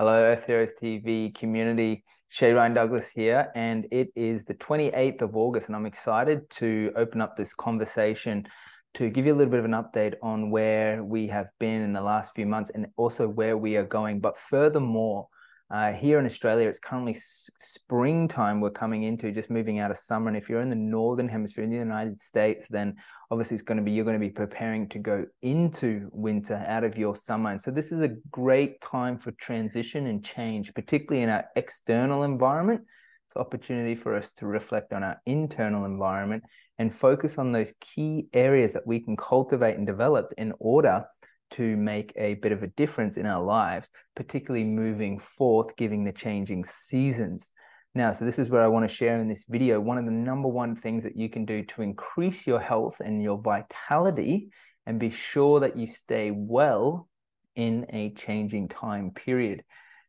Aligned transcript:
Hello, 0.00 0.14
Earth 0.14 0.46
Heroes 0.46 0.70
TV 0.80 1.34
community. 1.34 2.04
Shay 2.28 2.52
Ryan 2.52 2.72
Douglas 2.72 3.08
here, 3.08 3.50
and 3.56 3.84
it 3.90 4.10
is 4.14 4.44
the 4.44 4.54
28th 4.54 5.22
of 5.22 5.34
August, 5.34 5.66
and 5.66 5.74
I'm 5.74 5.86
excited 5.86 6.48
to 6.50 6.92
open 6.94 7.20
up 7.20 7.36
this 7.36 7.52
conversation 7.52 8.46
to 8.94 9.10
give 9.10 9.26
you 9.26 9.34
a 9.34 9.34
little 9.34 9.50
bit 9.50 9.58
of 9.58 9.64
an 9.64 9.72
update 9.72 10.14
on 10.22 10.52
where 10.52 11.02
we 11.02 11.26
have 11.26 11.48
been 11.58 11.82
in 11.82 11.92
the 11.92 12.00
last 12.00 12.32
few 12.36 12.46
months 12.46 12.70
and 12.72 12.86
also 12.96 13.26
where 13.26 13.58
we 13.58 13.74
are 13.74 13.82
going. 13.82 14.20
But 14.20 14.38
furthermore, 14.38 15.26
uh, 15.70 15.92
here 15.92 16.18
in 16.18 16.24
Australia, 16.24 16.66
it's 16.66 16.78
currently 16.78 17.14
springtime 17.14 18.58
we're 18.60 18.70
coming 18.70 19.02
into, 19.02 19.30
just 19.30 19.50
moving 19.50 19.80
out 19.80 19.90
of 19.90 19.98
summer. 19.98 20.28
And 20.28 20.36
if 20.36 20.48
you're 20.48 20.62
in 20.62 20.70
the 20.70 20.76
northern 20.76 21.28
hemisphere 21.28 21.64
in 21.64 21.70
the 21.70 21.76
United 21.76 22.18
States, 22.18 22.68
then 22.68 22.96
obviously 23.30 23.54
it's 23.54 23.62
going 23.62 23.76
to 23.76 23.84
be 23.84 23.92
you're 23.92 24.06
going 24.06 24.18
to 24.18 24.26
be 24.26 24.30
preparing 24.30 24.88
to 24.88 24.98
go 24.98 25.26
into 25.42 26.08
winter 26.10 26.64
out 26.66 26.84
of 26.84 26.96
your 26.96 27.14
summer. 27.14 27.50
And 27.50 27.60
so 27.60 27.70
this 27.70 27.92
is 27.92 28.00
a 28.00 28.16
great 28.30 28.80
time 28.80 29.18
for 29.18 29.30
transition 29.32 30.06
and 30.06 30.24
change, 30.24 30.72
particularly 30.72 31.22
in 31.22 31.28
our 31.28 31.44
external 31.54 32.22
environment. 32.22 32.80
It's 33.26 33.36
opportunity 33.36 33.94
for 33.94 34.16
us 34.16 34.32
to 34.32 34.46
reflect 34.46 34.94
on 34.94 35.02
our 35.02 35.20
internal 35.26 35.84
environment 35.84 36.44
and 36.78 36.94
focus 36.94 37.36
on 37.36 37.52
those 37.52 37.74
key 37.82 38.28
areas 38.32 38.72
that 38.72 38.86
we 38.86 39.00
can 39.00 39.18
cultivate 39.18 39.76
and 39.76 39.86
develop 39.86 40.32
in 40.38 40.54
order 40.60 41.04
to 41.50 41.76
make 41.76 42.12
a 42.16 42.34
bit 42.34 42.52
of 42.52 42.62
a 42.62 42.68
difference 42.68 43.16
in 43.16 43.26
our 43.26 43.42
lives, 43.42 43.90
particularly 44.14 44.64
moving 44.64 45.18
forth, 45.18 45.76
giving 45.76 46.04
the 46.04 46.12
changing 46.12 46.64
seasons. 46.64 47.50
Now, 47.94 48.12
so 48.12 48.24
this 48.24 48.38
is 48.38 48.50
what 48.50 48.60
I 48.60 48.68
want 48.68 48.88
to 48.88 48.94
share 48.94 49.18
in 49.18 49.28
this 49.28 49.44
video. 49.48 49.80
One 49.80 49.98
of 49.98 50.04
the 50.04 50.10
number 50.10 50.48
one 50.48 50.76
things 50.76 51.04
that 51.04 51.16
you 51.16 51.28
can 51.28 51.44
do 51.44 51.64
to 51.64 51.82
increase 51.82 52.46
your 52.46 52.60
health 52.60 53.00
and 53.00 53.22
your 53.22 53.38
vitality 53.38 54.50
and 54.86 55.00
be 55.00 55.10
sure 55.10 55.60
that 55.60 55.76
you 55.76 55.86
stay 55.86 56.30
well 56.30 57.08
in 57.56 57.86
a 57.90 58.10
changing 58.10 58.68
time 58.68 59.10
period. 59.10 59.64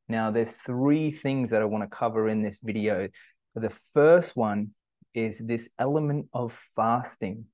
Now, 0.08 0.32
there's 0.32 0.52
three 0.52 1.12
things 1.12 1.52
that 1.52 1.62
I 1.62 1.66
want 1.66 1.84
to 1.84 1.96
cover 1.96 2.30
in 2.30 2.42
this 2.42 2.60
video. 2.62 3.10
The 3.56 3.70
first 3.70 4.36
one 4.36 4.72
is 5.14 5.40
this 5.40 5.70
element 5.78 6.28
of 6.34 6.60
fasting. 6.76 7.46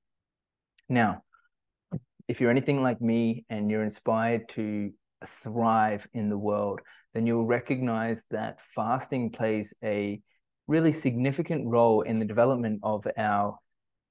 Now, 0.88 1.24
if 2.28 2.42
you're 2.42 2.52
anything 2.52 2.82
like 2.82 3.02
me 3.02 3.46
and 3.50 3.70
you're 3.70 3.84
inspired 3.84 4.50
to 4.50 4.92
thrive 5.28 6.08
in 6.14 6.30
the 6.30 6.38
world, 6.38 6.82
then 7.14 7.26
you'll 7.26 7.46
recognize 7.46 8.24
that 8.32 8.60
fasting 8.76 9.30
plays 9.30 9.74
a 9.84 10.22
really 10.68 10.92
significant 10.92 11.68
role 11.68 12.02
in 12.02 12.20
the 12.20 12.26
development 12.26 12.80
of 12.84 13.06
our 13.18 13.58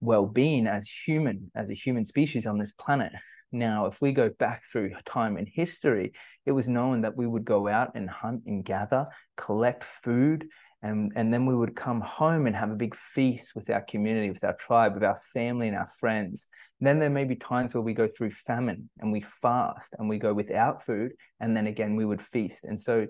well-being 0.01 0.67
as 0.67 0.89
human, 0.89 1.51
as 1.55 1.71
a 1.71 1.75
human 1.75 2.05
species 2.05 2.47
on 2.47 2.59
this 2.59 2.73
planet. 2.73 3.13
Now, 3.53 3.87
if 3.87 4.01
we 4.01 4.13
go 4.13 4.31
back 4.31 4.65
through 4.65 4.93
time 5.05 5.37
in 5.37 5.47
history, 5.47 6.13
it 6.45 6.53
was 6.53 6.69
known 6.69 7.03
that 7.03 7.17
we 7.17 7.27
would 7.27 7.45
go 7.45 7.69
out 7.69 7.93
and 7.95 8.11
hunt 8.11 8.43
and 8.47 8.65
gather, 8.65 9.07
collect 9.37 9.85
food, 9.85 10.49
and 10.85 11.13
and 11.17 11.33
then 11.33 11.47
we 11.47 11.57
would 11.57 11.75
come 11.75 12.03
home 12.03 12.47
and 12.47 12.55
have 12.55 12.71
a 12.71 12.77
big 12.77 12.95
feast 12.95 13.55
with 13.57 13.71
our 13.71 13.81
community 13.81 14.31
with 14.31 14.45
our 14.45 14.53
tribe 14.53 14.93
with 14.95 15.03
our 15.03 15.19
family 15.33 15.67
and 15.67 15.77
our 15.77 15.89
friends. 15.99 16.47
And 16.79 16.87
then 16.87 16.99
there 16.99 17.11
may 17.11 17.25
be 17.25 17.37
times 17.37 17.75
where 17.75 17.83
we 17.83 17.95
go 17.95 18.07
through 18.07 18.31
famine 18.31 18.91
and 18.99 19.11
we 19.11 19.23
fast 19.23 19.95
and 19.99 20.09
we 20.09 20.19
go 20.19 20.35
without 20.35 20.85
food 20.85 21.15
and 21.41 21.57
then 21.57 21.67
again 21.67 21.97
we 21.97 22.05
would 22.05 22.21
feast. 22.21 22.65
And 22.65 22.79
so 22.79 23.07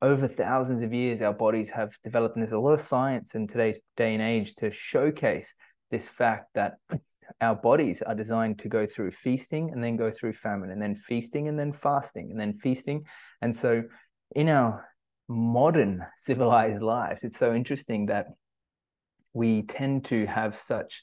over 0.00 0.28
thousands 0.28 0.82
of 0.82 0.94
years 0.94 1.20
our 1.20 1.32
bodies 1.32 1.68
have 1.70 1.92
developed 2.04 2.36
and 2.36 2.44
there's 2.44 2.52
a 2.52 2.58
lot 2.58 2.74
of 2.74 2.80
science 2.80 3.34
in 3.34 3.48
today's 3.48 3.80
day 3.96 4.14
and 4.14 4.22
age 4.22 4.54
to 4.56 4.70
showcase 4.70 5.52
this 5.90 6.06
fact 6.06 6.50
that 6.54 6.74
our 7.40 7.56
bodies 7.56 8.02
are 8.02 8.14
designed 8.14 8.60
to 8.60 8.68
go 8.68 8.86
through 8.86 9.10
feasting 9.10 9.70
and 9.72 9.82
then 9.82 9.96
go 9.96 10.12
through 10.12 10.32
famine 10.32 10.70
and 10.70 10.80
then 10.80 10.94
feasting 10.94 11.48
and 11.48 11.58
then 11.58 11.72
fasting 11.72 12.30
and 12.30 12.38
then 12.38 12.52
feasting. 12.54 13.04
And 13.42 13.54
so 13.54 13.82
in 14.36 14.48
our 14.48 14.86
modern 15.28 16.06
civilized 16.16 16.82
lives. 16.82 17.24
It's 17.24 17.38
so 17.38 17.54
interesting 17.54 18.06
that 18.06 18.26
we 19.32 19.62
tend 19.62 20.04
to 20.06 20.26
have 20.26 20.56
such 20.56 21.02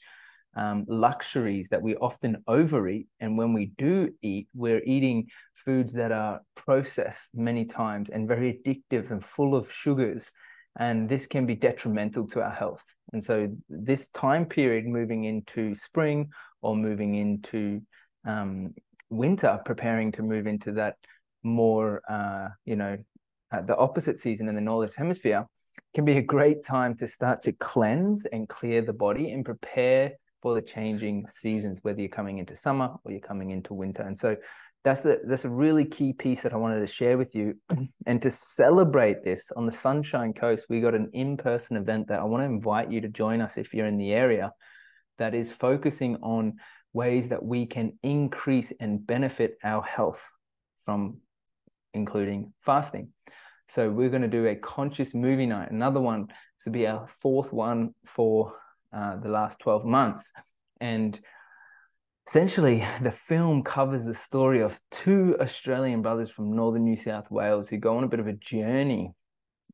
um, 0.56 0.84
luxuries 0.88 1.68
that 1.70 1.82
we 1.82 1.96
often 1.96 2.42
overeat. 2.46 3.08
And 3.20 3.36
when 3.36 3.52
we 3.52 3.72
do 3.78 4.10
eat, 4.22 4.48
we're 4.54 4.82
eating 4.84 5.28
foods 5.54 5.92
that 5.94 6.12
are 6.12 6.40
processed 6.54 7.30
many 7.34 7.64
times 7.64 8.10
and 8.10 8.28
very 8.28 8.60
addictive 8.64 9.10
and 9.10 9.24
full 9.24 9.54
of 9.54 9.72
sugars. 9.72 10.30
And 10.78 11.08
this 11.08 11.26
can 11.26 11.46
be 11.46 11.54
detrimental 11.54 12.26
to 12.28 12.42
our 12.42 12.50
health. 12.50 12.84
And 13.12 13.22
so, 13.22 13.48
this 13.68 14.08
time 14.08 14.46
period 14.46 14.86
moving 14.86 15.24
into 15.24 15.74
spring 15.74 16.30
or 16.62 16.74
moving 16.74 17.14
into 17.14 17.80
um, 18.26 18.74
winter, 19.10 19.60
preparing 19.64 20.10
to 20.12 20.22
move 20.22 20.46
into 20.46 20.72
that 20.72 20.96
more, 21.44 22.02
uh, 22.08 22.48
you 22.64 22.74
know, 22.74 22.96
uh, 23.52 23.62
the 23.62 23.76
opposite 23.76 24.18
season 24.18 24.48
in 24.48 24.54
the 24.54 24.60
northern 24.60 24.90
hemisphere 24.96 25.46
can 25.94 26.04
be 26.04 26.16
a 26.16 26.22
great 26.22 26.64
time 26.64 26.94
to 26.96 27.06
start 27.06 27.42
to 27.42 27.52
cleanse 27.52 28.26
and 28.26 28.48
clear 28.48 28.82
the 28.82 28.92
body 28.92 29.30
and 29.30 29.44
prepare 29.44 30.12
for 30.42 30.54
the 30.54 30.62
changing 30.62 31.26
seasons 31.26 31.80
whether 31.82 32.00
you're 32.00 32.08
coming 32.08 32.38
into 32.38 32.54
summer 32.54 32.90
or 33.04 33.12
you're 33.12 33.20
coming 33.20 33.50
into 33.50 33.74
winter. 33.74 34.02
And 34.02 34.18
so 34.18 34.36
that's 34.82 35.06
a 35.06 35.18
that's 35.26 35.46
a 35.46 35.50
really 35.50 35.86
key 35.86 36.12
piece 36.12 36.42
that 36.42 36.52
I 36.52 36.56
wanted 36.56 36.80
to 36.80 36.86
share 36.86 37.16
with 37.16 37.34
you. 37.34 37.58
And 38.06 38.20
to 38.20 38.30
celebrate 38.30 39.24
this 39.24 39.50
on 39.56 39.64
the 39.64 39.72
Sunshine 39.72 40.34
Coast 40.34 40.66
we 40.68 40.80
got 40.80 40.94
an 40.94 41.08
in-person 41.14 41.76
event 41.76 42.08
that 42.08 42.20
I 42.20 42.24
want 42.24 42.42
to 42.42 42.46
invite 42.46 42.90
you 42.90 43.00
to 43.00 43.08
join 43.08 43.40
us 43.40 43.56
if 43.56 43.72
you're 43.72 43.86
in 43.86 43.96
the 43.96 44.12
area 44.12 44.52
that 45.16 45.34
is 45.34 45.50
focusing 45.50 46.16
on 46.16 46.54
ways 46.92 47.28
that 47.30 47.42
we 47.42 47.66
can 47.66 47.98
increase 48.02 48.72
and 48.78 49.04
benefit 49.06 49.56
our 49.64 49.82
health 49.82 50.28
from 50.84 51.18
including 51.94 52.52
fasting 52.60 53.12
so 53.68 53.90
we're 53.90 54.10
going 54.10 54.22
to 54.22 54.28
do 54.28 54.46
a 54.46 54.54
conscious 54.54 55.14
movie 55.14 55.46
night. 55.46 55.70
Another 55.70 56.00
one 56.00 56.28
to 56.62 56.70
be 56.70 56.86
our 56.86 57.08
fourth 57.20 57.52
one 57.52 57.94
for 58.04 58.54
uh, 58.92 59.16
the 59.16 59.28
last 59.28 59.58
12 59.60 59.84
months. 59.84 60.32
And 60.80 61.18
essentially, 62.28 62.84
the 63.02 63.10
film 63.10 63.62
covers 63.62 64.04
the 64.04 64.14
story 64.14 64.60
of 64.60 64.78
two 64.90 65.36
Australian 65.40 66.02
brothers 66.02 66.30
from 66.30 66.54
northern 66.54 66.84
New 66.84 66.96
South 66.96 67.30
Wales 67.30 67.68
who 67.68 67.78
go 67.78 67.96
on 67.96 68.04
a 68.04 68.08
bit 68.08 68.20
of 68.20 68.26
a 68.26 68.32
journey 68.32 69.12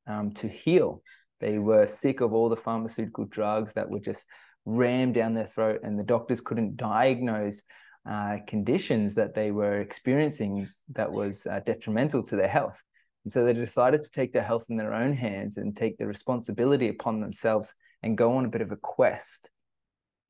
um, 0.07 0.33
to 0.33 0.49
heal. 0.49 1.03
They 1.41 1.59
were 1.59 1.87
sick 1.87 2.21
of 2.21 2.33
all 2.33 2.49
the 2.49 2.57
pharmaceutical 2.57 3.25
drugs 3.25 3.73
that 3.75 3.91
were 3.91 4.01
just 4.01 4.25
rammed 4.67 5.15
down 5.15 5.35
their 5.35 5.47
throat, 5.47 5.81
and 5.83 5.99
the 5.99 6.05
doctors 6.05 6.41
couldn't 6.41 6.77
diagnose 6.77 7.63
uh, 8.09 8.39
conditions 8.47 9.15
that 9.15 9.35
they 9.35 9.51
were 9.51 9.81
experiencing 9.81 10.69
that 10.91 11.11
was 11.11 11.47
uh, 11.47 11.61
detrimental 11.65 12.23
to 12.25 12.37
their 12.37 12.49
health. 12.49 12.83
And 13.25 13.33
so 13.33 13.45
they 13.45 13.53
decided 13.53 14.05
to 14.05 14.11
take 14.11 14.33
their 14.33 14.43
health 14.43 14.67
in 14.71 14.77
their 14.77 14.95
own 14.95 15.15
hands 15.15 15.59
and 15.59 15.77
take 15.77 15.99
the 15.99 16.07
responsibility 16.07 16.89
upon 16.89 17.21
themselves 17.21 17.75
and 18.03 18.17
go 18.17 18.37
on 18.37 18.47
a 18.47 18.49
bit 18.49 18.63
of 18.63 18.73
a 18.73 18.77
quest. 18.77 19.51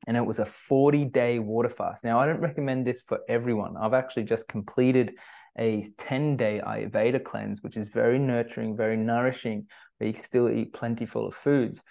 And 0.07 0.17
it 0.17 0.25
was 0.25 0.39
a 0.39 0.45
40 0.45 1.05
day 1.05 1.39
water 1.39 1.69
fast. 1.69 2.03
Now, 2.03 2.19
I 2.19 2.25
don't 2.25 2.41
recommend 2.41 2.85
this 2.85 3.01
for 3.01 3.19
everyone. 3.29 3.77
I've 3.77 3.93
actually 3.93 4.23
just 4.23 4.47
completed 4.47 5.13
a 5.57 5.85
10 5.97 6.37
day 6.37 6.61
Ayurveda 6.65 7.23
cleanse, 7.23 7.61
which 7.61 7.77
is 7.77 7.87
very 7.89 8.19
nurturing, 8.19 8.75
very 8.75 8.97
nourishing, 8.97 9.67
but 9.99 10.07
you 10.07 10.13
still 10.13 10.49
eat 10.49 10.73
plentiful 10.73 11.27
of 11.27 11.35
foods. 11.35 11.83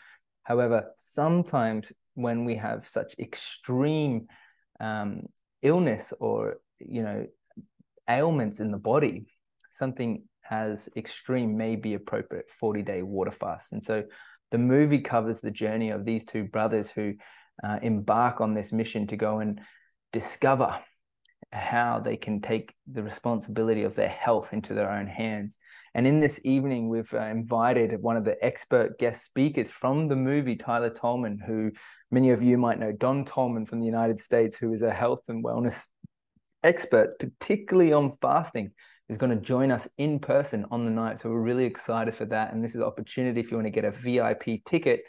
However, 0.42 0.92
sometimes 0.97 1.92
when 2.14 2.44
we 2.44 2.56
have 2.56 2.88
such 2.88 3.14
extreme 3.18 4.26
um, 4.80 5.22
illness 5.62 6.12
or, 6.19 6.59
you 6.78 7.03
know, 7.03 7.26
ailments 8.09 8.60
in 8.60 8.71
the 8.71 8.78
body, 8.78 9.26
something 9.71 10.25
as 10.50 10.88
extreme 10.97 11.56
may 11.56 11.76
be 11.76 11.94
appropriate 11.94 12.50
40 12.50 12.82
day 12.82 13.03
water 13.03 13.31
fast. 13.31 13.72
And 13.72 13.82
so 13.82 14.04
the 14.50 14.59
movie 14.59 15.00
covers 15.00 15.41
the 15.41 15.50
journey 15.50 15.91
of 15.91 16.04
these 16.04 16.25
two 16.25 16.44
brothers 16.44 16.91
who 16.91 17.15
uh, 17.62 17.78
embark 17.82 18.41
on 18.41 18.54
this 18.54 18.72
mission 18.72 19.07
to 19.09 19.16
go 19.16 19.39
and 19.39 19.60
discover 20.12 20.78
how 21.52 21.98
they 21.98 22.16
can 22.16 22.41
take 22.41 22.74
the 22.91 23.02
responsibility 23.02 23.82
of 23.82 23.97
their 23.97 24.08
health 24.08 24.52
into 24.52 24.72
their 24.72 24.91
own 24.91 25.06
hands. 25.06 25.58
And 25.94 26.06
in 26.06 26.20
this 26.20 26.41
evening, 26.44 26.88
we've 26.88 27.12
uh, 27.12 27.22
invited 27.22 28.00
one 28.00 28.16
of 28.16 28.24
the 28.24 28.42
expert 28.44 28.98
guest 28.98 29.24
speakers 29.24 29.70
from 29.70 30.06
the 30.06 30.16
movie, 30.16 30.54
Tyler 30.54 30.91
Tolman, 30.91 31.41
who 31.44 31.72
many 32.10 32.30
of 32.30 32.42
you 32.42 32.56
might 32.56 32.78
know, 32.78 32.92
Don 32.92 33.24
Tolman 33.24 33.66
from 33.66 33.80
the 33.80 33.86
United 33.86 34.20
States, 34.20 34.56
who 34.56 34.72
is 34.72 34.82
a 34.82 34.92
health 34.92 35.22
and 35.28 35.44
wellness 35.44 35.86
expert, 36.62 37.18
particularly 37.18 37.92
on 37.92 38.16
fasting 38.20 38.72
is 39.08 39.18
going 39.18 39.36
to 39.36 39.44
join 39.44 39.72
us 39.72 39.88
in 39.98 40.20
person 40.20 40.64
on 40.70 40.84
the 40.84 40.91
night. 40.91 41.18
So 41.18 41.30
we're 41.30 41.41
really 41.41 41.64
excited 41.64 42.14
for 42.14 42.26
that. 42.26 42.52
And 42.52 42.64
this 42.64 42.70
is 42.70 42.76
an 42.76 42.84
opportunity 42.84 43.41
if 43.41 43.50
you 43.50 43.56
want 43.56 43.66
to 43.66 43.70
get 43.70 43.84
a 43.84 43.91
VIP 43.91 44.64
ticket 44.64 45.02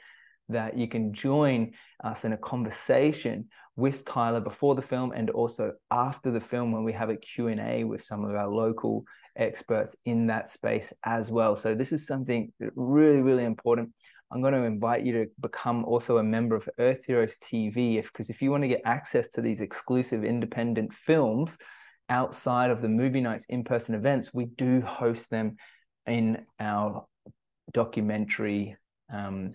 that 0.50 0.76
you 0.76 0.88
can 0.88 1.14
join 1.14 1.74
us 2.04 2.26
in 2.26 2.34
a 2.34 2.38
conversation 2.38 3.50
with 3.76 4.06
Tyler 4.06 4.42
before 4.42 4.76
the 4.76 4.82
film 4.82 5.12
and 5.14 5.30
also 5.30 5.74
after 5.90 6.30
the 6.32 6.42
film 6.42 6.72
when 6.72 6.84
we 6.84 6.94
have 6.94 7.10
a 7.10 7.16
Q&A 7.16 7.84
with 7.84 8.04
some 8.06 8.26
of 8.26 8.36
our 8.36 8.48
local 8.48 9.04
experts 9.36 9.96
in 10.06 10.28
that 10.28 10.52
space 10.52 10.92
as 11.06 11.32
well. 11.32 11.56
So 11.56 11.74
this 11.74 11.92
is 11.92 12.06
something 12.06 12.52
really, 12.76 13.22
really 13.22 13.46
important. 13.46 13.94
I'm 14.32 14.42
going 14.42 14.54
to 14.54 14.64
invite 14.64 15.04
you 15.04 15.14
to 15.14 15.26
become 15.42 15.84
also 15.86 16.18
a 16.18 16.24
member 16.24 16.56
of 16.56 16.70
Earth 16.80 17.06
Heroes 17.06 17.36
TV 17.44 17.98
if 17.98 18.06
because 18.06 18.30
if 18.30 18.42
you 18.42 18.52
want 18.52 18.64
to 18.64 18.70
get 18.70 18.82
access 18.86 19.28
to 19.30 19.42
these 19.42 19.62
exclusive 19.62 20.24
independent 20.24 20.94
films, 20.94 21.58
outside 22.10 22.72
of 22.72 22.82
the 22.82 22.90
movie 22.90 23.22
nights 23.22 23.46
in 23.50 23.64
person 23.64 23.96
events, 23.96 24.34
we 24.34 24.46
do 24.46 24.82
host 24.82 25.30
them 25.30 25.56
in 26.06 26.46
our 26.60 27.06
documentary 27.74 28.76
um, 29.14 29.54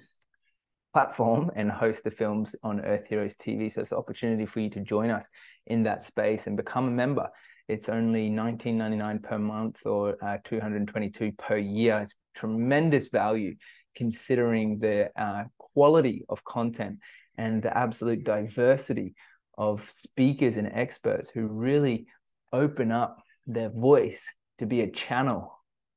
platform 0.96 1.50
and 1.54 1.70
host 1.70 2.04
the 2.04 2.10
films 2.10 2.56
on 2.62 2.80
Earth 2.80 3.06
Heroes 3.06 3.36
TV. 3.36 3.70
So 3.70 3.82
it's 3.82 3.92
an 3.92 3.98
opportunity 3.98 4.46
for 4.46 4.60
you 4.60 4.70
to 4.70 4.80
join 4.80 5.10
us 5.10 5.28
in 5.66 5.82
that 5.82 6.02
space 6.02 6.46
and 6.46 6.56
become 6.56 6.88
a 6.88 6.90
member. 6.90 7.28
It's 7.68 7.90
only 7.90 8.30
19.99 8.30 9.22
per 9.22 9.38
month 9.38 9.84
or 9.84 10.16
uh, 10.24 10.38
222 10.42 11.32
per 11.32 11.58
year. 11.58 11.98
It's 11.98 12.14
tremendous 12.34 13.08
value 13.08 13.56
considering 13.94 14.78
the 14.78 15.10
uh, 15.20 15.44
quality 15.58 16.24
of 16.30 16.42
content 16.44 17.00
and 17.36 17.62
the 17.62 17.76
absolute 17.76 18.24
diversity 18.24 19.16
of 19.58 19.86
speakers 19.90 20.56
and 20.56 20.70
experts 20.72 21.28
who 21.28 21.46
really 21.46 22.06
open 22.54 22.90
up 22.90 23.22
their 23.46 23.68
voice 23.68 24.32
to 24.60 24.64
be 24.64 24.80
a 24.80 24.90
channel 24.90 25.55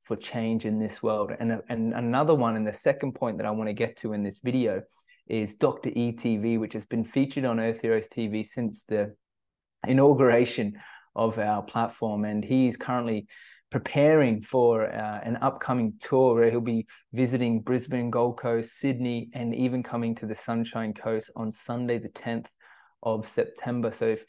for 0.09 0.15
change 0.15 0.65
in 0.65 0.79
this 0.79 1.03
world. 1.03 1.31
And, 1.39 1.61
and 1.69 1.93
another 1.93 2.33
one, 2.33 2.55
and 2.55 2.65
the 2.65 2.73
second 2.73 3.13
point 3.13 3.37
that 3.37 3.45
I 3.45 3.51
want 3.51 3.69
to 3.69 3.73
get 3.73 3.95
to 3.97 4.13
in 4.13 4.23
this 4.23 4.39
video 4.39 4.81
is 5.27 5.53
Dr. 5.53 5.91
ETV, 5.91 6.59
which 6.59 6.73
has 6.73 6.83
been 6.83 7.05
featured 7.05 7.45
on 7.45 7.59
Earth 7.59 7.81
Heroes 7.83 8.07
TV 8.07 8.43
since 8.43 8.85
the 8.85 9.15
inauguration 9.87 10.79
of 11.15 11.37
our 11.37 11.61
platform. 11.61 12.25
And 12.25 12.43
he's 12.43 12.75
currently 12.75 13.27
preparing 13.69 14.41
for 14.41 14.91
uh, 14.91 15.19
an 15.23 15.37
upcoming 15.43 15.93
tour 16.01 16.33
where 16.33 16.49
he'll 16.49 16.59
be 16.59 16.87
visiting 17.13 17.61
Brisbane, 17.61 18.09
Gold 18.09 18.39
Coast, 18.39 18.79
Sydney, 18.79 19.29
and 19.33 19.53
even 19.53 19.83
coming 19.83 20.15
to 20.15 20.25
the 20.25 20.33
Sunshine 20.33 20.95
Coast 20.95 21.29
on 21.35 21.51
Sunday, 21.51 21.99
the 21.99 22.09
10th 22.09 22.47
of 23.03 23.27
September. 23.27 23.91
So 23.91 24.07
if 24.07 24.25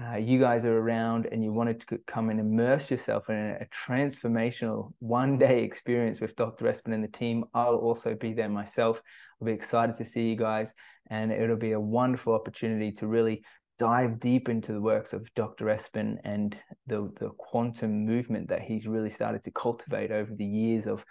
uh, 0.00 0.16
you 0.16 0.38
guys 0.38 0.64
are 0.64 0.78
around 0.78 1.26
and 1.30 1.42
you 1.44 1.52
wanted 1.52 1.80
to 1.80 1.98
come 2.06 2.30
and 2.30 2.40
immerse 2.40 2.90
yourself 2.90 3.28
in 3.28 3.36
a, 3.36 3.58
a 3.60 3.66
transformational 3.66 4.92
one 5.00 5.36
day 5.36 5.62
experience 5.62 6.20
with 6.20 6.36
Dr. 6.36 6.66
Espen 6.66 6.94
and 6.94 7.04
the 7.04 7.08
team, 7.08 7.44
I'll 7.52 7.76
also 7.76 8.14
be 8.14 8.32
there 8.32 8.48
myself. 8.48 9.02
I'll 9.40 9.46
be 9.46 9.52
excited 9.52 9.96
to 9.98 10.04
see 10.04 10.28
you 10.28 10.36
guys, 10.36 10.74
and 11.10 11.32
it'll 11.32 11.56
be 11.56 11.72
a 11.72 11.80
wonderful 11.80 12.34
opportunity 12.34 12.92
to 12.92 13.06
really 13.06 13.44
dive 13.78 14.20
deep 14.20 14.48
into 14.48 14.72
the 14.72 14.80
works 14.80 15.12
of 15.12 15.32
Dr. 15.34 15.66
Espen 15.66 16.16
and 16.24 16.56
the, 16.86 17.10
the 17.18 17.30
quantum 17.38 18.04
movement 18.04 18.48
that 18.48 18.62
he's 18.62 18.86
really 18.86 19.10
started 19.10 19.42
to 19.44 19.50
cultivate 19.50 20.10
over 20.10 20.34
the 20.34 20.44
years 20.44 20.86
of 20.86 21.04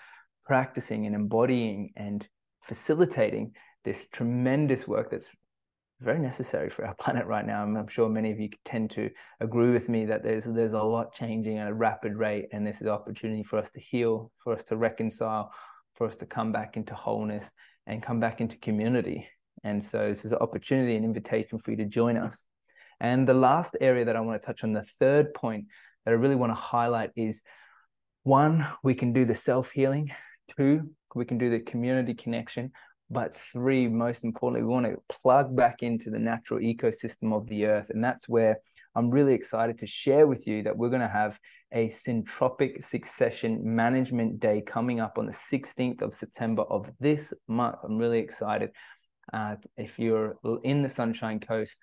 practicing 0.46 1.06
and 1.06 1.16
embodying 1.16 1.92
and 1.96 2.28
facilitating 2.62 3.54
this 3.84 4.08
tremendous 4.12 4.88
work 4.88 5.10
that's 5.10 5.30
very 6.02 6.20
necessary 6.20 6.70
for 6.70 6.86
our 6.86 6.94
planet 7.00 7.26
right 7.26 7.46
now. 7.46 7.64
I'm, 7.64 7.76
I'm, 7.76 7.88
sure 7.88 8.10
many 8.10 8.32
of 8.32 8.40
you 8.40 8.50
tend 8.66 8.92
to 8.92 9.10
agree 9.40 9.72
with 9.72 9.90
me 9.90 10.06
that 10.06 10.24
there's 10.24 10.46
there's 10.46 10.74
a 10.74 10.82
lot 10.82 11.14
changing 11.14 11.58
at 11.58 11.70
a 11.70 11.74
rapid 11.74 12.16
rate, 12.16 12.48
and 12.52 12.66
this 12.66 12.78
is 12.78 12.84
an 12.84 12.90
opportunity 12.90 13.44
for 13.44 13.58
us 13.58 13.70
to 13.72 13.80
heal, 13.80 14.32
for 14.44 14.54
us 14.54 14.64
to 14.66 14.78
reconcile, 14.78 15.52
for 15.96 16.08
us 16.08 16.16
to 16.18 16.26
come 16.26 16.52
back 16.52 16.78
into 16.78 16.96
wholeness 16.96 17.50
and 17.86 18.04
come 18.04 18.20
back 18.20 18.42
into 18.42 18.58
community. 18.58 19.28
And 19.64 19.84
so 19.84 20.08
this 20.10 20.26
is 20.26 20.32
an 20.32 20.38
opportunity, 20.40 20.96
an 20.96 21.04
invitation 21.04 21.60
for 21.60 21.72
you 21.72 21.78
to 21.78 21.86
join 21.86 22.16
us. 22.16 22.46
And 23.02 23.28
the 23.28 23.34
last 23.34 23.76
area 23.82 24.06
that 24.06 24.16
I 24.16 24.22
want 24.22 24.42
to 24.42 24.46
touch 24.46 24.64
on, 24.64 24.74
the 24.74 24.84
third 24.84 25.34
point 25.34 25.66
that 26.06 26.12
I 26.12 26.16
really 26.16 26.36
want 26.36 26.52
to 26.52 26.56
highlight 26.56 27.12
is 27.16 27.42
one, 28.24 28.66
we 28.84 28.94
can 28.94 29.14
do 29.14 29.26
the 29.26 29.36
self 29.36 29.72
healing. 29.72 30.12
Two, 30.58 30.90
we 31.16 31.26
can 31.26 31.38
do 31.38 31.50
the 31.50 31.60
community 31.60 32.14
connection. 32.14 32.72
But 33.12 33.36
three, 33.36 33.88
most 33.88 34.24
importantly, 34.24 34.68
we 34.68 34.72
want 34.72 34.86
to 34.86 35.02
plug 35.22 35.56
back 35.56 35.82
into 35.82 36.10
the 36.10 36.20
natural 36.20 36.60
ecosystem 36.60 37.34
of 37.34 37.48
the 37.48 37.66
earth. 37.66 37.90
And 37.90 38.04
that's 38.04 38.30
where 38.30 38.60
I'm 38.96 39.10
really 39.10 39.34
excited 39.34 39.80
to 39.80 39.88
share 39.88 40.28
with 40.28 40.46
you 40.48 40.64
that 40.64 40.78
we're 40.78 40.90
going 40.90 41.02
to 41.02 41.08
have 41.08 41.40
a 41.72 41.88
syntropic 41.88 42.84
succession 42.84 43.62
management 43.64 44.40
day 44.40 44.62
coming 44.62 45.00
up 45.00 45.18
on 45.18 45.26
the 45.26 45.32
16th 45.32 46.02
of 46.02 46.14
September 46.14 46.64
of 46.64 46.90
this 47.00 47.34
month. 47.48 47.78
I'm 47.84 47.98
really 47.98 48.20
excited. 48.20 48.72
Uh, 49.32 49.56
if 49.78 49.98
you're 50.00 50.38
in 50.64 50.82
the 50.82 50.90
Sunshine 50.90 51.40
Coast, 51.40 51.78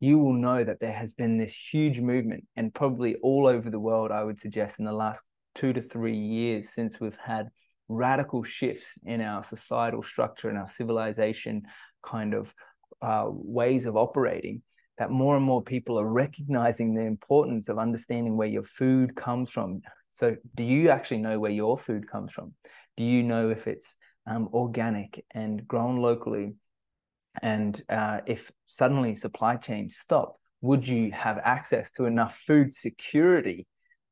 you 0.00 0.18
will 0.18 0.34
know 0.34 0.64
that 0.64 0.80
there 0.80 0.92
has 0.92 1.14
been 1.14 1.38
this 1.38 1.56
huge 1.56 2.00
movement, 2.00 2.44
and 2.56 2.74
probably 2.74 3.14
all 3.22 3.46
over 3.46 3.70
the 3.70 3.78
world, 3.78 4.10
I 4.10 4.24
would 4.24 4.40
suggest, 4.40 4.80
in 4.80 4.84
the 4.84 4.92
last 4.92 5.22
two 5.54 5.72
to 5.72 5.80
three 5.80 6.16
years 6.16 6.70
since 6.70 6.98
we've 6.98 7.16
had 7.22 7.50
radical 7.94 8.42
shifts 8.42 8.98
in 9.04 9.20
our 9.20 9.44
societal 9.44 10.02
structure 10.02 10.48
and 10.48 10.58
our 10.58 10.68
civilization 10.68 11.62
kind 12.02 12.34
of 12.34 12.54
uh, 13.00 13.26
ways 13.28 13.86
of 13.86 13.96
operating 13.96 14.62
that 14.98 15.10
more 15.10 15.36
and 15.36 15.44
more 15.44 15.62
people 15.62 15.98
are 15.98 16.06
recognizing 16.06 16.94
the 16.94 17.02
importance 17.04 17.68
of 17.68 17.78
understanding 17.78 18.36
where 18.36 18.48
your 18.48 18.62
food 18.62 19.16
comes 19.16 19.50
from. 19.50 19.82
So 20.12 20.36
do 20.54 20.62
you 20.62 20.90
actually 20.90 21.18
know 21.18 21.40
where 21.40 21.50
your 21.50 21.78
food 21.78 22.08
comes 22.08 22.32
from? 22.32 22.54
Do 22.96 23.04
you 23.04 23.22
know 23.22 23.50
if 23.50 23.66
it's 23.66 23.96
um, 24.26 24.48
organic 24.52 25.24
and 25.32 25.66
grown 25.66 25.96
locally? 25.96 26.54
And 27.40 27.82
uh, 27.88 28.20
if 28.26 28.50
suddenly 28.66 29.16
supply 29.16 29.56
chains 29.56 29.96
stopped 29.96 30.38
would 30.62 30.86
you 30.86 31.10
have 31.10 31.38
access 31.42 31.90
to 31.90 32.04
enough 32.04 32.36
food 32.46 32.72
security 32.72 33.66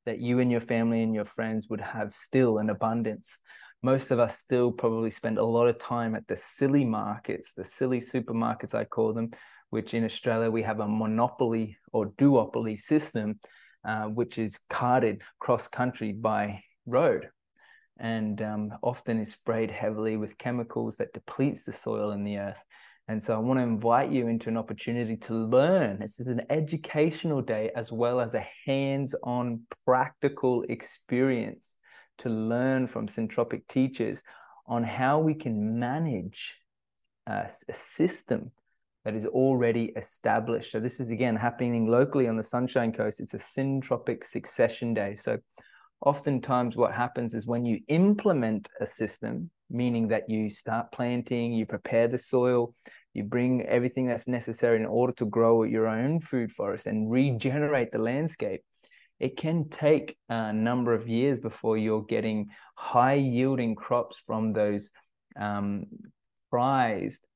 that 0.04 0.18
you 0.18 0.40
and 0.40 0.50
your 0.50 0.60
family 0.60 1.02
and 1.02 1.14
your 1.14 1.24
friends 1.24 1.68
would 1.70 1.80
have 1.80 2.12
still 2.12 2.58
an 2.58 2.68
abundance 2.68 3.38
most 3.82 4.10
of 4.10 4.18
us 4.18 4.38
still 4.38 4.70
probably 4.70 5.10
spend 5.10 5.38
a 5.38 5.44
lot 5.44 5.66
of 5.66 5.78
time 5.78 6.14
at 6.14 6.26
the 6.28 6.36
silly 6.36 6.84
markets, 6.84 7.52
the 7.56 7.64
silly 7.64 8.00
supermarkets, 8.00 8.74
I 8.74 8.84
call 8.84 9.12
them, 9.12 9.30
which 9.70 9.94
in 9.94 10.04
Australia 10.04 10.50
we 10.50 10.62
have 10.62 10.80
a 10.80 10.88
monopoly 10.88 11.78
or 11.92 12.10
duopoly 12.10 12.78
system, 12.78 13.40
uh, 13.86 14.04
which 14.04 14.38
is 14.38 14.58
carted 14.68 15.22
cross 15.38 15.68
country 15.68 16.12
by 16.12 16.62
road 16.86 17.28
and 17.98 18.40
um, 18.42 18.72
often 18.82 19.18
is 19.20 19.32
sprayed 19.32 19.70
heavily 19.70 20.16
with 20.16 20.38
chemicals 20.38 20.96
that 20.96 21.12
depletes 21.12 21.64
the 21.64 21.72
soil 21.72 22.10
and 22.10 22.26
the 22.26 22.38
earth. 22.38 22.62
And 23.08 23.22
so 23.22 23.34
I 23.34 23.38
want 23.38 23.58
to 23.58 23.64
invite 23.64 24.10
you 24.10 24.28
into 24.28 24.48
an 24.48 24.56
opportunity 24.56 25.16
to 25.16 25.34
learn. 25.34 25.98
This 25.98 26.20
is 26.20 26.28
an 26.28 26.42
educational 26.48 27.42
day 27.42 27.70
as 27.74 27.90
well 27.90 28.20
as 28.20 28.34
a 28.34 28.46
hands 28.66 29.14
on 29.22 29.62
practical 29.84 30.64
experience 30.68 31.76
to 32.20 32.28
learn 32.28 32.86
from 32.86 33.08
syntropic 33.08 33.62
teachers 33.68 34.22
on 34.66 34.84
how 34.84 35.18
we 35.18 35.34
can 35.34 35.78
manage 35.78 36.56
uh, 37.28 37.44
a, 37.46 37.50
a 37.68 37.74
system 37.74 38.52
that 39.04 39.14
is 39.14 39.26
already 39.26 39.86
established. 39.96 40.72
So 40.72 40.80
this 40.80 41.00
is 41.00 41.10
again 41.10 41.36
happening 41.36 41.86
locally 41.86 42.28
on 42.28 42.36
the 42.36 42.44
Sunshine 42.44 42.92
Coast. 42.92 43.20
It's 43.20 43.34
a 43.34 43.38
syntropic 43.38 44.24
succession 44.24 44.94
day. 44.94 45.16
So 45.16 45.38
oftentimes 46.00 46.76
what 46.76 46.92
happens 46.92 47.34
is 47.34 47.46
when 47.46 47.64
you 47.64 47.80
implement 47.88 48.68
a 48.80 48.86
system, 48.86 49.50
meaning 49.70 50.08
that 50.08 50.28
you 50.28 50.50
start 50.50 50.92
planting, 50.92 51.52
you 51.52 51.66
prepare 51.66 52.08
the 52.08 52.18
soil, 52.18 52.74
you 53.14 53.24
bring 53.24 53.62
everything 53.62 54.06
that's 54.06 54.28
necessary 54.28 54.76
in 54.78 54.86
order 54.86 55.12
to 55.14 55.26
grow 55.26 55.64
your 55.64 55.88
own 55.88 56.20
food 56.20 56.52
forest 56.52 56.86
and 56.86 57.10
regenerate 57.10 57.90
the 57.92 57.98
landscape 57.98 58.62
it 59.20 59.36
can 59.36 59.68
take 59.68 60.16
a 60.30 60.52
number 60.52 60.94
of 60.94 61.06
years 61.06 61.38
before 61.38 61.76
you're 61.76 62.02
getting 62.02 62.48
high 62.74 63.14
yielding 63.14 63.74
crops 63.74 64.16
from 64.26 64.54
those 64.54 64.90
um, 65.38 65.84
prized 66.50 67.26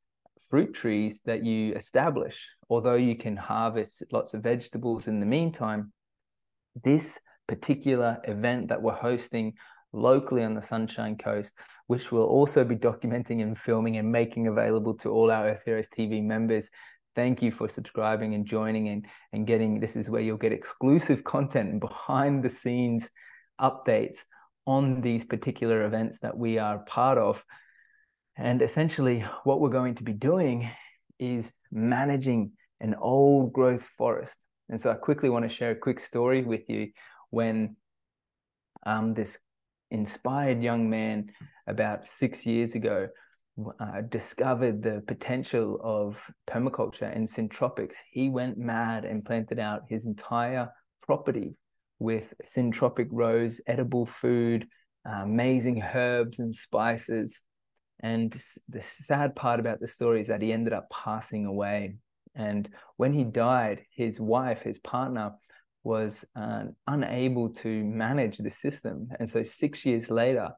fruit 0.49 0.73
trees 0.73 1.21
that 1.27 1.45
you 1.45 1.75
establish. 1.75 2.49
Although 2.71 2.95
you 2.95 3.17
can 3.17 3.37
harvest 3.37 4.03
lots 4.11 4.33
of 4.33 4.43
vegetables 4.43 5.09
in 5.09 5.21
the 5.21 5.27
meantime, 5.27 5.93
this 6.83 7.21
particular 7.47 8.19
event 8.25 8.69
that 8.69 8.81
we're 8.81 8.95
hosting 8.95 9.53
locally 9.93 10.43
on 10.43 10.55
the 10.55 10.63
Sunshine 10.63 11.17
Coast, 11.17 11.53
which 11.87 12.11
we'll 12.11 12.25
also 12.25 12.65
be 12.65 12.77
documenting 12.77 13.43
and 13.43 13.59
filming 13.59 13.99
and 13.99 14.11
making 14.11 14.47
available 14.47 14.95
to 14.95 15.11
all 15.11 15.31
our 15.31 15.61
Earth 15.67 15.89
TV 15.97 16.23
members 16.23 16.71
thank 17.15 17.43
you 17.43 17.51
for 17.51 17.69
subscribing 17.69 18.35
and 18.35 18.47
joining 18.47 18.89
and, 18.89 19.07
and 19.33 19.47
getting 19.47 19.81
this 19.81 19.97
is 19.97 20.11
where 20.11 20.23
you'll 20.23 20.37
get 20.37 20.53
exclusive 20.53 21.25
content 21.25 21.81
behind 21.81 22.43
the 22.43 22.51
scenes 22.51 23.09
updates 23.61 24.21
on 24.67 25.01
these 25.01 25.25
particular 25.25 25.85
events 25.85 26.19
that 26.21 26.37
we 26.37 26.59
are 26.59 26.79
part 26.79 27.19
of. 27.19 27.45
And 28.37 28.63
essentially, 28.63 29.21
what 29.45 29.61
we're 29.61 29.69
going 29.69 29.95
to 29.97 30.03
be 30.03 30.13
doing 30.13 30.71
is 31.19 31.53
managing 31.71 32.53
an 32.81 32.95
old 32.95 33.53
growth 33.53 33.83
forest. 33.83 34.37
And 34.69 34.81
so, 34.81 34.91
I 34.91 34.95
quickly 34.95 35.31
want 35.31 35.45
to 35.45 35.55
share 35.55 35.71
a 35.71 35.77
quick 35.77 36.01
story 36.01 36.43
with 36.43 36.69
you 36.69 36.91
when 37.31 37.77
um, 38.87 39.15
this 39.15 39.39
inspired 39.91 40.63
young 40.63 40.91
man 40.91 41.31
about 41.67 42.09
six 42.09 42.45
years 42.45 42.75
ago 42.75 43.09
uh, 43.79 44.01
discovered 44.09 44.83
the 44.83 45.03
potential 45.07 45.81
of 45.83 46.21
permaculture 46.47 47.15
and 47.15 47.29
syntropics, 47.29 47.97
he 48.11 48.29
went 48.29 48.59
mad 48.59 49.05
and 49.05 49.25
planted 49.25 49.59
out 49.59 49.83
his 49.89 50.07
entire 50.07 50.71
property 51.03 51.55
with 51.99 52.35
syntropic 52.45 53.09
rows, 53.11 53.61
edible 53.67 54.07
food, 54.07 54.67
uh, 55.09 55.23
amazing 55.23 55.83
herbs 55.83 56.39
and 56.39 56.55
spices. 56.55 57.41
And 58.01 58.37
the 58.69 58.83
sad 58.83 59.37
part 59.37 59.61
about 59.61 59.81
the 59.81 59.89
story 59.89 60.21
is 60.21 60.29
that 60.29 60.43
he 60.43 60.53
ended 60.53 60.73
up 60.73 60.91
passing 60.91 61.47
away. 61.47 61.97
And 62.35 62.69
when 62.97 63.13
he 63.13 63.25
died, 63.25 63.83
his 63.95 64.19
wife, 64.19 64.63
his 64.63 64.79
partner, 64.79 65.33
was 65.85 66.25
uh, 66.35 66.65
unable 66.87 67.51
to 67.51 67.85
manage 67.85 68.39
the 68.39 68.51
system. 68.51 69.09
And 69.21 69.31
so, 69.31 69.43
six 69.43 69.85
years 69.85 70.11
later, 70.11 70.51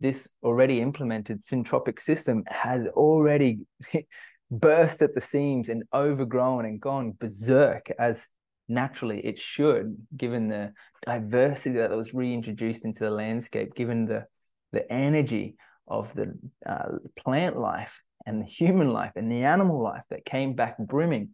this 0.00 0.28
already 0.42 0.80
implemented 0.80 1.42
syntropic 1.42 2.00
system 2.00 2.44
has 2.46 2.86
already 2.88 3.60
burst 4.50 5.02
at 5.02 5.14
the 5.14 5.20
seams 5.20 5.68
and 5.68 5.84
overgrown 5.92 6.64
and 6.64 6.80
gone 6.80 7.14
berserk 7.18 7.90
as 7.98 8.26
naturally 8.68 9.20
it 9.20 9.38
should, 9.38 9.96
given 10.16 10.48
the 10.48 10.72
diversity 11.04 11.76
that 11.76 11.90
was 11.90 12.14
reintroduced 12.14 12.84
into 12.84 13.04
the 13.04 13.10
landscape, 13.10 13.74
given 13.74 14.06
the 14.06 14.24
the 14.72 14.90
energy 14.92 15.56
of 15.88 16.14
the 16.14 16.32
uh, 16.64 16.92
plant 17.16 17.58
life 17.58 18.00
and 18.24 18.40
the 18.40 18.46
human 18.46 18.92
life 18.92 19.12
and 19.16 19.30
the 19.30 19.42
animal 19.42 19.82
life 19.82 20.04
that 20.10 20.24
came 20.24 20.54
back 20.54 20.78
brimming 20.78 21.30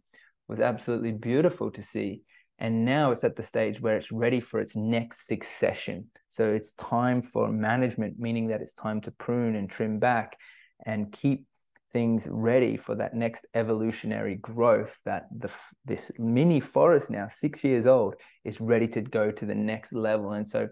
was 0.47 0.59
absolutely 0.59 1.11
beautiful 1.11 1.69
to 1.71 1.83
see. 1.83 2.23
And 2.59 2.85
now 2.85 3.11
it's 3.11 3.23
at 3.23 3.35
the 3.35 3.43
stage 3.43 3.79
where 3.79 3.97
it's 3.97 4.11
ready 4.11 4.39
for 4.39 4.59
its 4.59 4.75
next 4.75 5.27
succession. 5.27 6.07
So 6.27 6.47
it's 6.47 6.73
time 6.73 7.21
for 7.21 7.49
management, 7.49 8.19
meaning 8.19 8.47
that 8.47 8.61
it's 8.61 8.73
time 8.73 9.01
to 9.01 9.11
prune 9.11 9.55
and 9.55 9.69
trim 9.69 9.99
back 9.99 10.37
and 10.85 11.11
keep 11.11 11.45
things 11.93 12.27
ready 12.29 12.75
for 12.77 12.95
that 12.95 13.13
next 13.13 13.45
evolutionary 13.53 14.35
growth 14.35 14.99
that 15.05 15.25
the 15.35 15.49
this 15.85 16.11
mini 16.19 16.59
forest 16.59 17.09
now 17.09 17.29
6 17.29 17.63
years 17.63 17.85
old 17.85 18.15
is 18.43 18.59
ready 18.59 18.89
to 18.89 19.01
go 19.01 19.31
to 19.31 19.45
the 19.45 19.55
next 19.55 19.93
level 19.93 20.33
and 20.33 20.45
so 20.45 20.67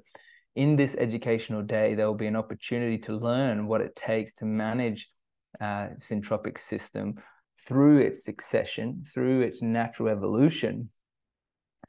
in 0.56 0.75
this 0.75 0.94
educational 1.00 1.62
day 1.62 1.96
there 1.96 2.06
will 2.06 2.15
be 2.15 2.27
an 2.27 2.36
opportunity 2.36 2.98
to 2.98 3.15
learn 3.15 3.65
what 3.65 3.80
it 3.80 3.96
takes 3.96 4.34
to 4.34 4.46
manage 4.46 5.10
uh, 5.62 5.88
syntropic 5.98 6.58
system 6.58 7.15
through 7.68 8.00
its 8.00 8.24
succession, 8.24 9.04
through 9.12 9.42
its 9.42 9.62
natural 9.62 10.10
evolution, 10.10 10.89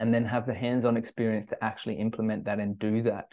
and 0.00 0.12
then 0.12 0.24
have 0.24 0.46
the 0.46 0.54
hands-on 0.54 0.96
experience 0.96 1.46
to 1.46 1.64
actually 1.64 1.94
implement 1.94 2.44
that 2.44 2.58
and 2.58 2.78
do 2.78 3.02
that 3.02 3.26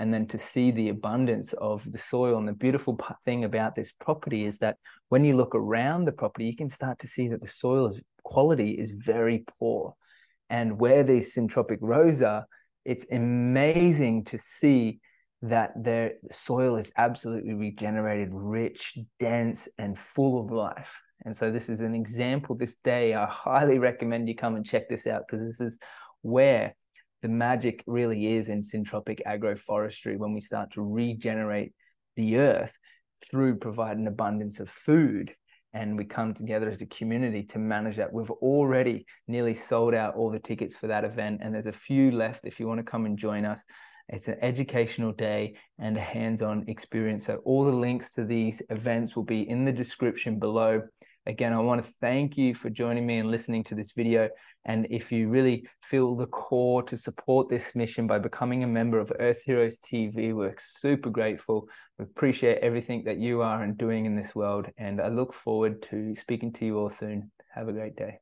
and 0.00 0.14
then 0.14 0.26
to 0.28 0.38
see 0.38 0.70
the 0.70 0.90
abundance 0.90 1.52
of 1.54 1.90
the 1.90 1.98
soil 1.98 2.38
and 2.38 2.46
the 2.46 2.52
beautiful 2.52 2.98
thing 3.24 3.44
about 3.44 3.74
this 3.74 3.92
property 3.92 4.44
is 4.44 4.58
that 4.58 4.76
when 5.08 5.24
you 5.24 5.36
look 5.36 5.54
around 5.54 6.04
the 6.04 6.12
property 6.12 6.46
you 6.46 6.56
can 6.56 6.68
start 6.68 6.98
to 6.98 7.08
see 7.08 7.28
that 7.28 7.40
the 7.40 7.48
soil 7.48 7.92
quality 8.22 8.70
is 8.70 8.90
very 8.90 9.44
poor 9.58 9.94
and 10.50 10.78
where 10.78 11.02
these 11.02 11.34
syntropic 11.34 11.78
rows 11.80 12.22
are 12.22 12.46
it's 12.84 13.06
amazing 13.10 14.24
to 14.24 14.38
see 14.38 15.00
that 15.42 15.72
their 15.76 16.14
soil 16.32 16.76
is 16.76 16.90
absolutely 16.96 17.54
regenerated, 17.54 18.30
rich, 18.32 18.98
dense, 19.20 19.68
and 19.78 19.98
full 19.98 20.40
of 20.40 20.50
life. 20.50 21.00
And 21.24 21.36
so 21.36 21.50
this 21.50 21.68
is 21.68 21.80
an 21.80 21.94
example 21.94 22.56
this 22.56 22.76
day. 22.84 23.14
I 23.14 23.26
highly 23.26 23.78
recommend 23.78 24.28
you 24.28 24.34
come 24.34 24.56
and 24.56 24.64
check 24.64 24.88
this 24.88 25.06
out 25.06 25.24
because 25.28 25.46
this 25.46 25.60
is 25.60 25.78
where 26.22 26.74
the 27.22 27.28
magic 27.28 27.82
really 27.86 28.34
is 28.34 28.48
in 28.48 28.62
syntropic 28.62 29.20
agroforestry 29.26 30.16
when 30.16 30.32
we 30.32 30.40
start 30.40 30.72
to 30.72 30.82
regenerate 30.82 31.72
the 32.16 32.38
earth 32.38 32.72
through 33.28 33.56
providing 33.56 34.06
abundance 34.06 34.60
of 34.60 34.70
food 34.70 35.34
and 35.74 35.96
we 35.96 36.04
come 36.04 36.34
together 36.34 36.68
as 36.68 36.80
a 36.80 36.86
community 36.86 37.42
to 37.42 37.58
manage 37.58 37.96
that. 37.96 38.12
We've 38.12 38.30
already 38.30 39.06
nearly 39.26 39.54
sold 39.54 39.94
out 39.94 40.14
all 40.14 40.30
the 40.30 40.38
tickets 40.38 40.74
for 40.74 40.86
that 40.86 41.04
event, 41.04 41.40
and 41.42 41.54
there's 41.54 41.66
a 41.66 41.72
few 41.72 42.10
left 42.10 42.44
if 42.44 42.58
you 42.58 42.66
want 42.66 42.78
to 42.78 42.90
come 42.90 43.04
and 43.04 43.18
join 43.18 43.44
us. 43.44 43.62
It's 44.08 44.28
an 44.28 44.38
educational 44.40 45.12
day 45.12 45.56
and 45.78 45.96
a 45.96 46.00
hands 46.00 46.40
on 46.40 46.64
experience. 46.68 47.26
So, 47.26 47.42
all 47.44 47.64
the 47.64 47.72
links 47.72 48.10
to 48.12 48.24
these 48.24 48.62
events 48.70 49.14
will 49.14 49.24
be 49.24 49.48
in 49.48 49.66
the 49.66 49.72
description 49.72 50.38
below. 50.38 50.82
Again, 51.28 51.52
I 51.52 51.58
want 51.58 51.84
to 51.84 51.92
thank 52.00 52.38
you 52.38 52.54
for 52.54 52.70
joining 52.70 53.06
me 53.06 53.18
and 53.18 53.30
listening 53.30 53.62
to 53.64 53.74
this 53.74 53.92
video. 53.92 54.30
And 54.64 54.86
if 54.88 55.12
you 55.12 55.28
really 55.28 55.68
feel 55.82 56.16
the 56.16 56.26
core 56.26 56.82
to 56.84 56.96
support 56.96 57.50
this 57.50 57.74
mission 57.74 58.06
by 58.06 58.18
becoming 58.18 58.64
a 58.64 58.66
member 58.66 58.98
of 58.98 59.12
Earth 59.20 59.42
Heroes 59.44 59.78
TV, 59.78 60.32
we're 60.32 60.54
super 60.58 61.10
grateful. 61.10 61.68
We 61.98 62.06
appreciate 62.06 62.60
everything 62.62 63.04
that 63.04 63.18
you 63.18 63.42
are 63.42 63.62
and 63.62 63.76
doing 63.76 64.06
in 64.06 64.16
this 64.16 64.34
world. 64.34 64.68
And 64.78 65.02
I 65.02 65.08
look 65.08 65.34
forward 65.34 65.82
to 65.90 66.14
speaking 66.14 66.50
to 66.54 66.64
you 66.64 66.78
all 66.78 66.88
soon. 66.88 67.30
Have 67.54 67.68
a 67.68 67.72
great 67.72 67.94
day. 67.94 68.20